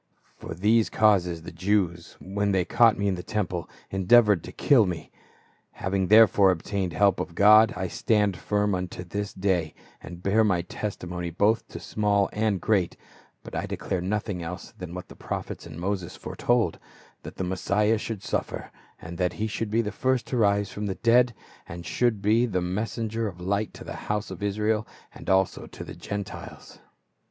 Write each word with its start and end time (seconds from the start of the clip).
"For 0.39 0.55
these 0.55 0.89
causes 0.89 1.43
the 1.43 1.51
Jews, 1.51 2.17
when 2.19 2.53
they 2.53 2.65
caught 2.65 2.97
mc 2.97 3.07
in 3.07 3.13
the 3.13 3.21
temple, 3.21 3.69
endeavored 3.91 4.43
to 4.45 4.51
kill 4.51 4.87
me." 4.87 5.11
Having 5.73 6.07
therefore 6.07 6.49
obtained 6.49 6.93
help 6.93 7.19
of 7.19 7.35
God, 7.35 7.71
I 7.77 7.87
stand 7.87 8.35
firm 8.35 8.73
unto 8.73 9.03
this 9.03 9.31
day, 9.31 9.75
and 10.01 10.23
bear 10.23 10.43
my 10.43 10.63
testimony 10.63 11.29
both 11.29 11.67
to 11.67 11.79
small 11.79 12.31
and 12.33 12.59
great; 12.59 12.97
but 13.43 13.55
I 13.55 13.67
declare 13.67 14.01
nothing 14.01 14.41
else 14.41 14.73
than 14.75 14.95
what 14.95 15.07
the 15.07 15.15
prophets 15.15 15.67
and 15.67 15.79
Moses 15.79 16.15
foretold, 16.15 16.79
that 17.21 17.35
the 17.35 17.43
Mes 17.43 17.61
siah 17.61 17.99
should 17.99 18.23
suffer, 18.23 18.71
and 18.99 19.19
that 19.19 19.33
he 19.33 19.45
should 19.45 19.69
be 19.69 19.83
the 19.83 19.91
first 19.91 20.25
to 20.29 20.37
rise 20.37 20.71
from 20.71 20.87
the 20.87 20.95
dead, 20.95 21.35
and 21.67 21.85
should 21.85 22.23
be 22.23 22.47
the 22.47 22.57
messen 22.57 23.05
"C^SAREM 23.05 23.05
APPELLO!" 23.05 23.31
425 23.37 23.37
get 23.37 23.41
of 23.43 23.47
light 23.47 23.73
to 23.75 23.83
the 23.83 24.05
house 24.07 24.31
of 24.31 24.41
Israel, 24.41 24.87
and 25.13 25.29
also 25.29 25.67
to 25.67 25.83
the 25.83 25.93
Gentiles." 25.93 26.79